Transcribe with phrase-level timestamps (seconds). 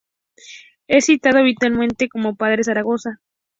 [0.87, 3.21] Es citado habitualmente como Padre Zaragoza.